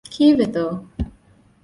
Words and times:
ކީއްވެތޯ؟ 0.13 0.63